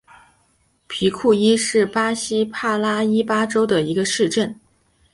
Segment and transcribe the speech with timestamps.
[0.87, 4.59] 皮库伊是巴西帕拉伊巴州的一个市镇。